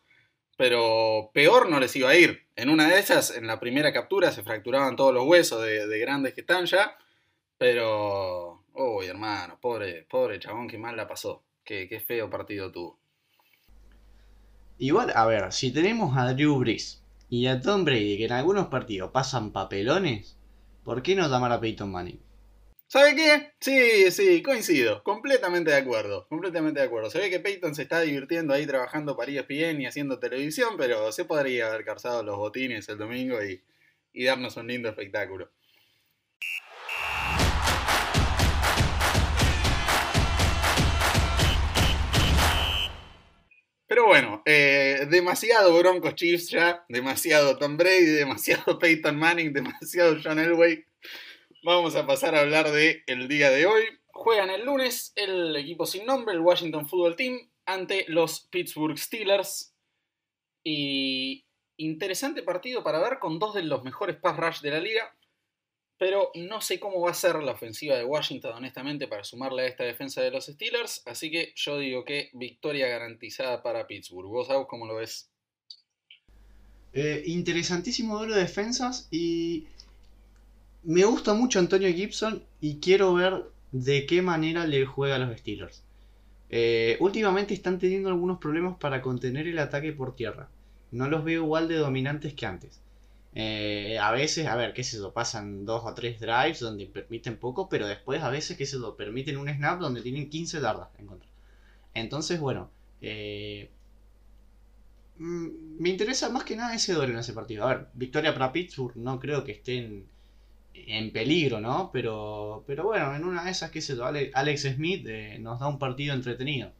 [0.56, 2.46] Pero peor no les iba a ir.
[2.54, 6.34] En una de esas, en la primera captura, se fracturaban todos los huesos de, grandes
[6.34, 6.96] que están ya.
[7.58, 11.42] Pero, uy, hermano, pobre, pobre chabón, qué mal la pasó.
[11.64, 12.98] Qué, qué feo partido tuvo.
[14.78, 18.66] Igual, a ver, si tenemos a Drew Brees y a Tom Brady que en algunos
[18.66, 20.36] partidos pasan papelones,
[20.84, 22.20] ¿Por qué no llamar a Peyton Manning?
[22.88, 23.52] ¿Sabe qué?
[23.60, 25.02] Sí, sí, coincido.
[25.02, 26.26] Completamente de acuerdo.
[26.28, 27.08] Completamente de acuerdo.
[27.08, 31.10] Se ve que Peyton se está divirtiendo ahí trabajando para ESPN y haciendo televisión, pero
[31.12, 33.62] se podría haber calzado los botines el domingo y,
[34.12, 35.50] y darnos un lindo espectáculo.
[43.92, 50.38] Pero bueno, eh, demasiado Broncos Chiefs ya, demasiado Tom Brady, demasiado Peyton Manning, demasiado John
[50.38, 50.82] Elway.
[51.62, 53.82] Vamos a pasar a hablar de el día de hoy.
[54.06, 59.74] Juegan el lunes el equipo sin nombre, el Washington Football Team, ante los Pittsburgh Steelers.
[60.64, 61.44] Y
[61.76, 65.14] interesante partido para ver con dos de los mejores pass rush de la liga
[66.02, 69.66] pero no sé cómo va a ser la ofensiva de Washington, honestamente, para sumarle a
[69.68, 71.00] esta defensa de los Steelers.
[71.06, 74.28] Así que yo digo que victoria garantizada para Pittsburgh.
[74.28, 75.30] ¿Vos, sabés cómo lo ves?
[76.92, 79.68] Eh, interesantísimo duelo de defensas y
[80.82, 85.38] me gusta mucho Antonio Gibson y quiero ver de qué manera le juega a los
[85.38, 85.84] Steelers.
[86.50, 90.48] Eh, últimamente están teniendo algunos problemas para contener el ataque por tierra.
[90.90, 92.81] No los veo igual de dominantes que antes.
[93.34, 97.38] Eh, a veces, a ver, qué sé yo, pasan dos o tres drives donde permiten
[97.38, 100.88] poco, pero después a veces, qué sé yo, permiten un snap donde tienen 15 yardas
[100.98, 101.28] en contra.
[101.94, 103.70] Entonces, bueno, eh,
[105.18, 107.64] mm, me interesa más que nada ese duelo en ese partido.
[107.66, 110.06] A ver, victoria para Pittsburgh, no creo que estén
[110.74, 111.90] en peligro, ¿no?
[111.92, 115.68] Pero, pero bueno, en una de esas, qué sé yo, Alex Smith eh, nos da
[115.68, 116.72] un partido entretenido.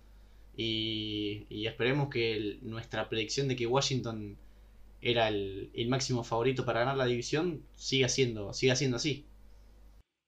[0.57, 4.37] Y, y esperemos que nuestra predicción de que Washington
[5.03, 9.27] era el, máximo favorito para ganar la división siga siendo, siga siendo así.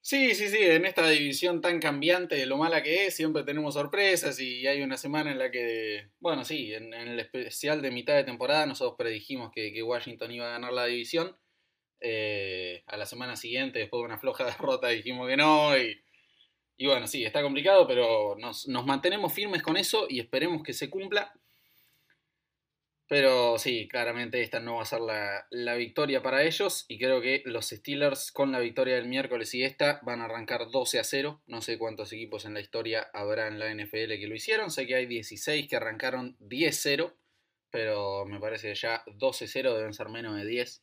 [0.01, 3.73] Sí, sí, sí, en esta división tan cambiante de lo mala que es, siempre tenemos
[3.73, 8.13] sorpresas y hay una semana en la que, bueno, sí, en, el especial de mitad
[8.13, 11.35] de temporada nosotros predijimos que, Washington iba a ganar la división.
[12.01, 15.75] Eh, a la semana siguiente, después de una floja derrota, dijimos que no.
[15.75, 15.99] Y,
[16.77, 20.73] y bueno, sí, está complicado, pero nos, nos mantenemos firmes con eso y esperemos que
[20.73, 21.33] se cumpla.
[23.07, 27.43] Pero sí, claramente esta no va a ser la, victoria para ellos y creo que
[27.45, 31.43] los Steelers con la victoria del miércoles y esta van a arrancar 12 a 0.
[31.45, 34.71] No sé cuántos equipos en la historia habrá en la NFL que lo hicieron.
[34.71, 37.13] Sé que hay 16 que arrancaron 10-0,
[37.69, 40.81] pero me parece que ya 12-0 deben ser menos de 10.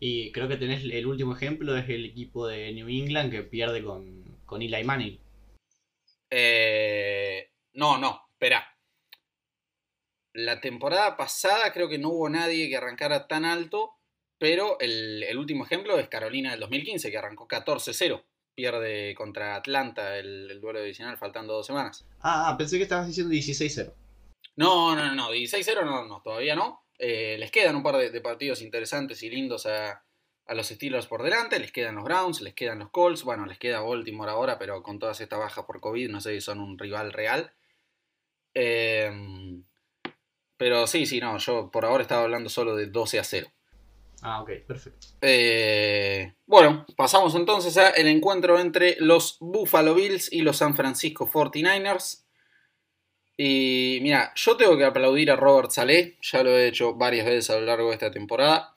[0.00, 3.84] Y creo que tenés el último ejemplo, es el equipo de New England que pierde
[3.84, 5.18] con, con Eli Manning.
[6.30, 8.75] Eh, no, no, espera
[10.36, 13.94] la temporada pasada creo que no hubo nadie que arrancara tan alto,
[14.38, 18.22] pero el, último ejemplo es Carolina del 2015, que arrancó 14-0.
[18.54, 22.06] Pierde contra Atlanta el, duelo divisional faltando dos semanas.
[22.20, 23.92] Ah, ah pensé que estabas diciendo 16-0.
[24.56, 26.82] No, no, no, 16-0 no, no, todavía no.
[26.98, 30.02] Eh, les quedan un par de, partidos interesantes y lindos a,
[30.46, 31.58] a, los Steelers por delante.
[31.58, 33.24] Les quedan los Browns, les quedan los Colts.
[33.24, 36.40] Bueno, les queda Baltimore ahora, pero con todas estas bajas por COVID, no sé si
[36.42, 37.52] son un rival real.
[38.54, 39.10] Eh,
[40.56, 43.48] pero sí, sí, no, yo por ahora estaba hablando solo de 12 a 0.
[44.22, 45.06] Ah, ok, perfecto.
[45.20, 51.30] Eh, bueno, pasamos entonces a el encuentro entre los Buffalo Bills y los San Francisco
[51.30, 52.24] 49ers.
[53.36, 57.50] Y mira, yo tengo que aplaudir a Robert Saleh, ya lo he hecho varias veces
[57.50, 58.74] a lo largo de esta temporada.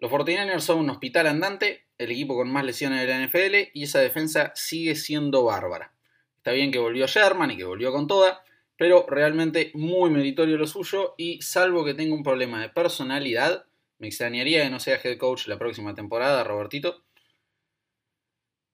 [0.00, 3.84] Los 49ers son un hospital andante, el equipo con más lesiones de la NFL, y
[3.84, 5.92] esa defensa sigue siendo bárbara.
[6.38, 8.42] Está bien que volvió Sherman y que volvió con toda,
[8.76, 13.64] pero realmente muy meritorio lo suyo y salvo que tenga un problema de personalidad,
[13.98, 17.02] me extrañaría que no sea head coach la próxima temporada, Robertito.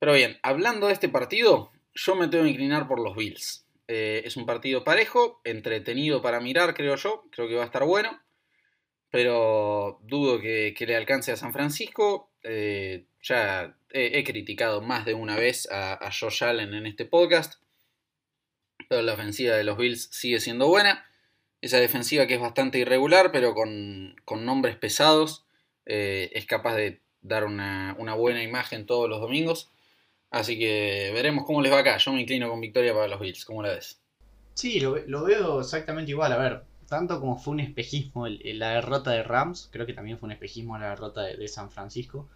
[0.00, 3.64] Pero bien, hablando de este partido, yo me tengo que inclinar por los Bills.
[3.86, 7.84] Eh, es un partido parejo, entretenido para mirar, creo yo, creo que va a estar
[7.84, 8.20] bueno,
[9.10, 12.30] pero dudo que, le alcance a San Francisco.
[12.42, 17.62] Eh, ya he, criticado más de una vez a, a Josh Allen en este podcast
[19.00, 21.06] la ofensiva de los Bills sigue siendo buena.
[21.62, 25.46] Esa defensiva que es bastante irregular, pero con, nombres pesados,
[25.86, 29.70] eh, es capaz de dar una, buena imagen todos los domingos.
[30.30, 31.98] Así que veremos cómo les va acá.
[31.98, 33.44] Yo me inclino con victoria para los Bills.
[33.44, 34.00] ¿Cómo la ves?
[34.54, 36.32] Sí, lo, veo exactamente igual.
[36.32, 40.26] A ver, tanto como fue un espejismo la derrota de Rams, creo que también fue
[40.26, 42.28] un espejismo la derrota de, San Francisco.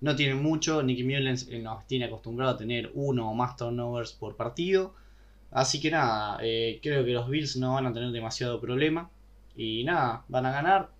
[0.00, 0.82] No tienen mucho.
[0.82, 4.94] Nicky Mullens eh, nos tiene acostumbrado a tener uno o más turnovers por partido.
[5.54, 9.10] Así que nada, eh, creo que los Bills no van a tener demasiado problema.
[9.56, 10.90] Y nada, van a ganar.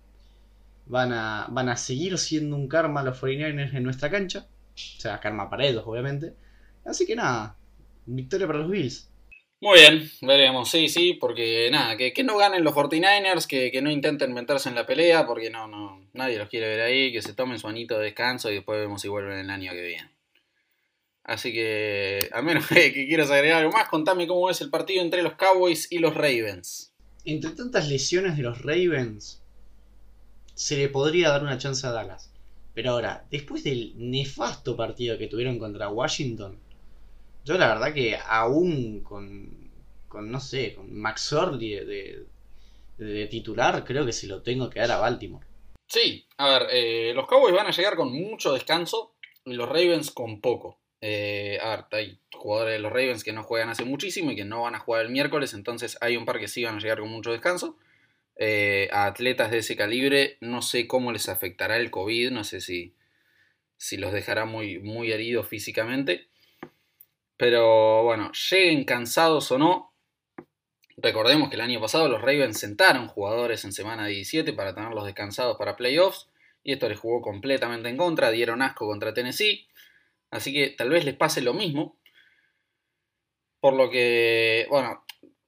[0.85, 4.47] Van a, van a seguir siendo un karma los 49ers en nuestra cancha.
[4.73, 6.33] O sea, karma para ellos, obviamente.
[6.85, 7.57] Así que nada,
[8.05, 9.11] victoria para los Bills.
[9.59, 14.33] Muy bien, veremos, sí, sí, porque nada, que, no ganen los 49ers, que, no intenten
[14.33, 17.57] meterse en la pelea, porque no, no, nadie los quiere ver ahí, que se tomen
[17.57, 20.14] su anito de descanso y después vemos si vuelven el año que viene.
[21.25, 25.23] Así que, a menos que, quieras agregar algo más, contame cómo es el partido entre
[25.23, 26.93] los Cowboys y los Ravens.
[27.25, 29.41] Entre tantas lesiones de los Ravens,
[30.53, 32.31] se le podría dar una chance a Dallas.
[32.75, 36.59] Pero ahora, después del nefasto partido que tuvieron contra Washington,
[37.43, 39.71] yo la verdad que aún con,
[40.07, 42.25] con no sé, con Max Orley de,
[42.97, 45.45] de, titular, creo que se lo tengo que dar a Baltimore.
[45.87, 49.15] Sí, a ver, eh, los Cowboys van a llegar con mucho descanso
[49.45, 50.77] y los Ravens con poco.
[51.07, 54.43] Eh, a ver, hay jugadores de los Ravens que no juegan hace muchísimo y que
[54.43, 56.99] no van a jugar el miércoles, entonces hay un par que sí van a llegar
[56.99, 57.77] con mucho descanso.
[58.37, 62.59] Eh, a atletas de ese calibre no sé cómo les afectará el COVID, no sé
[62.59, 62.95] si,
[63.77, 66.27] si los dejará muy, muy heridos físicamente.
[67.37, 69.93] Pero bueno, lleguen cansados o no,
[70.97, 75.55] recordemos que el año pasado los Ravens sentaron jugadores en semana 17 para tenerlos descansados
[75.57, 76.29] para playoffs
[76.63, 79.67] y esto les jugó completamente en contra, dieron asco contra Tennessee,
[80.35, 81.99] así que tal vez les pase lo mismo.
[83.59, 85.05] Por lo que, bueno,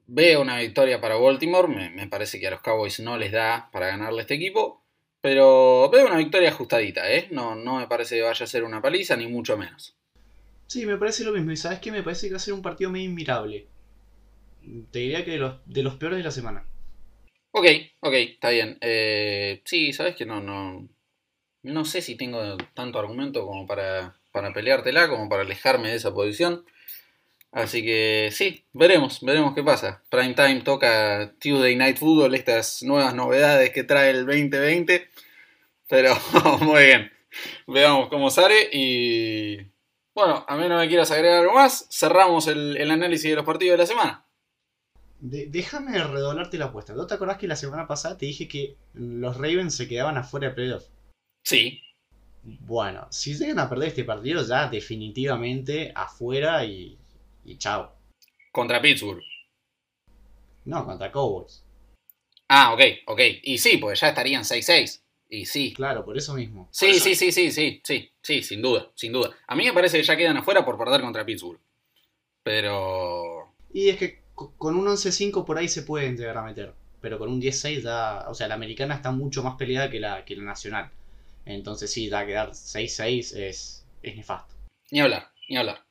[0.07, 3.87] veo una victoria para Baltimore, me, parece que a los Cowboys no les da para
[3.87, 4.83] ganarle este equipo,
[5.21, 7.27] pero veo una victoria ajustadita, ¿eh?
[7.31, 9.95] No, no me parece que vaya a ser una paliza, ni mucho menos.
[10.65, 12.61] Sí, me parece lo mismo, y sabes que me parece que va a ser un
[12.61, 13.67] partido muy inmirable.
[14.91, 16.65] Te diría que de los, de los peores de la semana.
[17.51, 17.65] Ok,
[18.01, 18.77] ok, está bien.
[18.81, 20.87] Eh, sí, sabes que no, no,
[21.63, 26.13] no sé si tengo tanto argumento como para, para peleártela, como para alejarme de esa
[26.13, 26.63] posición.
[27.51, 30.03] Así que sí, veremos, veremos qué pasa.
[30.09, 35.09] Prime Time toca Tuesday Night Football, estas nuevas novedades que trae el 2020.
[35.89, 36.15] Pero
[36.61, 37.11] muy bien,
[37.65, 39.71] veamos cómo sale y...
[40.13, 43.83] Bueno, a menos me quieras agregar algo más, cerramos el, análisis de los partidos de
[43.83, 44.25] la semana.
[45.19, 46.93] déjame redoblarte la apuesta.
[46.93, 50.49] ¿No te acordás que la semana pasada te dije que los Ravens se quedaban afuera
[50.49, 50.85] de playoff?
[51.43, 51.81] Sí.
[52.61, 56.97] Bueno, si llegan a perder este partido, ya definitivamente afuera y,
[57.43, 57.91] y chao.
[58.53, 59.21] Contra Pittsburgh.
[60.63, 61.63] No, contra Cowboys.
[62.47, 63.19] Ah, ok, ok.
[63.43, 65.01] Y sí, pues ya estarían 6-6.
[65.29, 65.73] Y sí.
[65.73, 66.69] Claro, por eso mismo.
[66.71, 69.35] Sí, sí, sí, sí, sí, sí, sí, sin duda, sin duda.
[69.47, 71.59] A mí me parece que ya quedan afuera por perder contra Pittsburgh.
[72.43, 73.53] Pero...
[73.73, 76.73] Y es que con un 11-5 por ahí se pueden llegar a meter.
[77.01, 78.25] Pero con un 10-6 ya...
[78.29, 80.91] O sea, la americana está mucho más peleada que la, que la nacional.
[81.47, 84.53] Entonces sí, da quedar 6-6 es, es nefasto.
[84.91, 85.81] Ni hablar, ni hablar.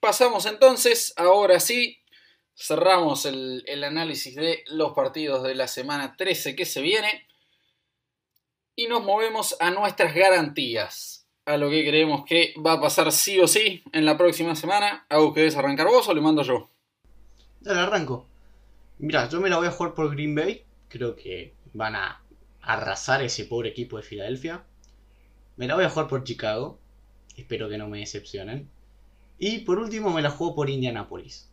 [0.00, 1.98] Pasamos entonces, ahora sí,
[2.54, 7.26] cerramos el, el, análisis de los partidos de la semana 13 que se viene
[8.76, 13.40] y nos movemos a nuestras garantías, a lo que creemos que va a pasar sí
[13.40, 15.06] o sí en la próxima semana.
[15.08, 16.70] ¿Hago que arrancar vos o le mando yo?
[17.60, 18.26] Dale, arranco.
[18.98, 20.64] Mira, yo me la voy a jugar por Green Bay.
[20.88, 22.22] Creo que van a
[22.62, 24.64] arrasar ese pobre equipo de Filadelfia.
[25.56, 26.78] Me la voy a jugar por Chicago.
[27.36, 28.68] Espero que no me decepcionen.
[29.38, 31.50] Y por último me la juego por Indianapolis.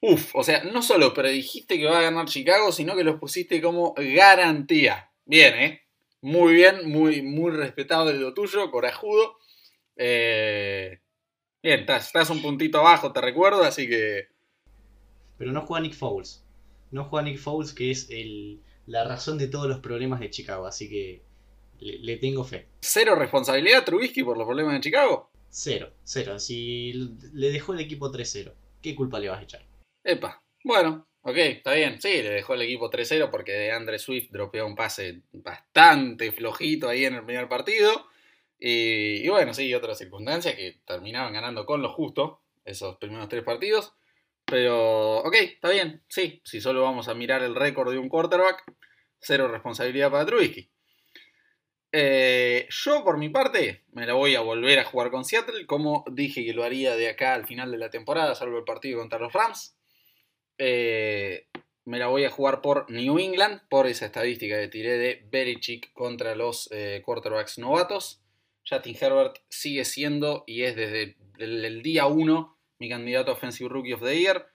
[0.00, 3.60] Uf, o sea, no solo predijiste que va a ganar Chicago, sino que los pusiste
[3.60, 5.10] como garantía.
[5.26, 5.82] Bien, ¿eh?
[6.22, 9.36] Muy bien, muy, muy respetado lo tuyo, corajudo.
[9.96, 11.00] Eh,
[11.62, 14.28] Bien, estás, un puntito abajo, te recuerdo, así que.
[15.36, 16.44] Pero no juega Nick Foles.
[16.90, 20.66] No juega Nick Foles, que es el, la razón de todos los problemas de Chicago,
[20.66, 21.22] así que
[21.78, 22.68] le, tengo fe.
[22.80, 25.30] ¿Cero responsabilidad Trubisky por los problemas de Chicago?
[25.50, 26.38] Cero, cero.
[26.38, 26.92] Si
[27.32, 29.66] le dejó el equipo 3-0, ¿qué culpa le vas a echar?
[30.02, 32.00] Epa, bueno, ok, está bien.
[32.00, 36.88] Sí, le dejó el equipo 3-0 porque de Andre Swift dropeó un pase bastante flojito
[36.88, 38.09] ahí en el primer partido.
[38.62, 43.94] Y, bueno, sí, otras circunstancias que terminaban ganando con lo justo esos primeros tres partidos.
[44.44, 48.64] Pero, ok, está bien, sí, si solo vamos a mirar el récord de un quarterback,
[49.18, 50.70] cero responsabilidad para Trubisky.
[51.92, 56.04] Eh, yo, por mi parte, me la voy a volver a jugar con Seattle, como
[56.10, 59.18] dije que lo haría de acá al final de la temporada, salvo el partido contra
[59.18, 59.76] los Rams.
[60.58, 61.48] Eh,
[61.84, 65.92] me la voy a jugar por New England, por esa estadística que tiré de Belichick
[65.92, 68.22] contra los eh, quarterbacks novatos.
[68.68, 73.92] Justin Herbert sigue siendo y es desde el, día 1 mi candidato a Offensive Rookie
[73.92, 74.46] of the Year,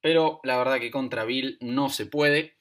[0.00, 2.54] pero la verdad que contra Bill no se puede.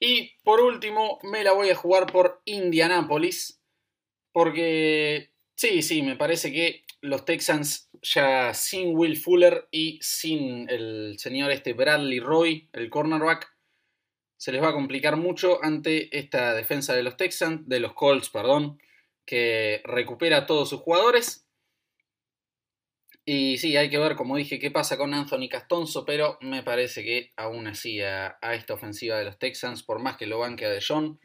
[0.00, 3.60] Y por último, me la voy a jugar por Indianapolis,
[4.32, 11.16] porque sí, sí, me parece que los Texans ya sin Will Fuller y sin el
[11.18, 13.52] señor este Bradley Roy, el cornerback,
[14.36, 18.30] se les va a complicar mucho ante esta defensa de los Texans, de los Colts,
[18.30, 18.80] perdón,
[19.28, 21.46] que recupera a todos sus jugadores.
[23.26, 27.04] Y sí, hay que ver, como dije, qué pasa con Anthony Castonzo, pero me parece
[27.04, 30.78] que aún así a, esta ofensiva de los Texans, por más que lo banque a
[30.80, 31.20] John,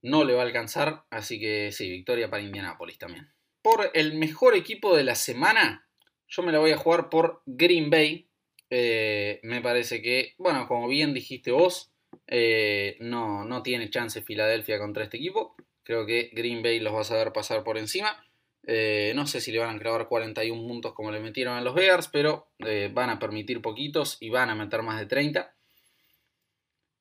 [0.00, 1.06] no le va a alcanzar.
[1.10, 3.32] Así que sí, victoria para Indianapolis también.
[3.62, 5.88] Por el mejor equipo de la semana,
[6.28, 8.28] yo me la voy a jugar por Green Bay.
[8.70, 11.92] Eh, me parece que, bueno, como bien dijiste vos,
[12.28, 15.56] eh, no, no tiene chance Filadelfia contra este equipo.
[15.84, 18.24] Creo que Green Bay los va a saber pasar por encima.
[18.66, 21.74] Eh, no sé si le van a clavar 41 puntos como le metieron a los
[21.74, 25.54] Bears, pero eh, van a permitir poquitos y van a meter más de 30.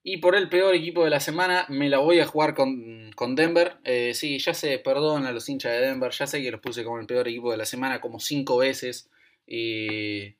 [0.05, 3.77] Y por el peor equipo de la semana me la voy a jugar con, Denver.
[3.85, 6.83] Eh, sí, ya sé, perdón a los hinchas de Denver, ya sé que los puse
[6.83, 9.09] como el peor equipo de la semana como 5 veces.
[9.47, 10.35] Y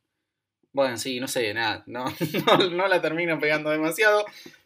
[0.74, 2.06] bueno, sí, no sé, nada, no,
[2.48, 4.26] no, no la termino pegando demasiado.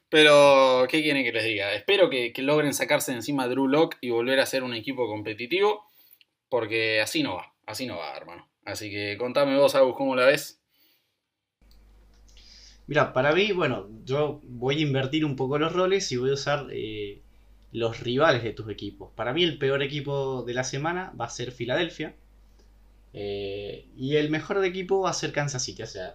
[0.09, 1.73] Pero, ¿qué quieren que les diga?
[1.73, 5.07] Espero que, logren sacarse de encima a Drew Lock y volver a ser un equipo
[5.07, 5.85] competitivo.
[6.49, 8.47] Porque así no va, así no va, hermano.
[8.63, 10.61] Así que contame vos, Agus, cómo la ves.
[12.87, 16.35] Mira, para mí, bueno, yo voy a invertir un poco los roles y voy a
[16.35, 17.21] usar eh,
[17.73, 19.11] los rivales de tus equipos.
[19.13, 22.15] Para mí el peor equipo de la semana va a ser Filadelfia.
[23.13, 25.83] Eh, y el mejor de equipo va a ser Kansas City.
[25.83, 26.13] O sea,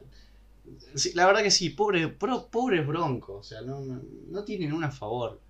[1.15, 3.41] la verdad que sí, pobres pobre broncos.
[3.41, 5.41] O sea, no, tienen una favor.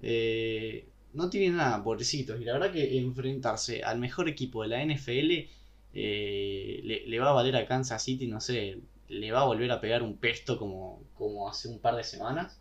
[0.00, 2.40] Eh, no tienen nada, pobrecitos.
[2.40, 5.48] Y la verdad que enfrentarse al mejor equipo de la NFL
[5.94, 8.78] le, le, va a valer a Kansas City, no sé,
[9.08, 12.60] le va a volver a pegar un pesto como, como hace un par de semanas.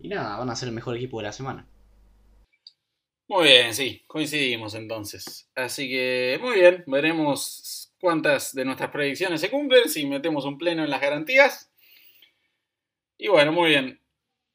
[0.00, 1.66] Y nada, van a ser el mejor equipo de la semana.
[3.28, 5.48] Muy bien, sí, coincidimos entonces.
[5.54, 10.82] Así que, muy bien, veremos cuántas de nuestras predicciones se cumplen, si metemos un pleno
[10.82, 11.70] en las garantías.
[13.18, 14.00] Y bueno, muy bien.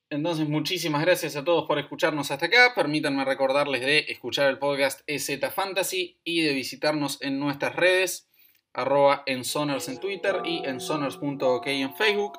[0.09, 2.73] Entonces, muchísimas gracias a todos por escucharnos hasta acá.
[2.75, 8.29] Permítanme recordarles de escuchar el podcast EZ Fantasy y de visitarnos en nuestras redes
[8.75, 12.37] arroba en en Twitter y en Sonars.ok en Facebook.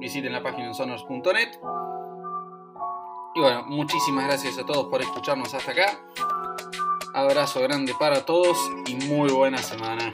[0.00, 1.48] Visiten la página en Sonars.net.
[3.34, 6.45] Y bueno, muchísimas gracias a todos por escucharnos hasta acá.
[7.16, 10.12] Abrazo grande para todos y muy buena semana.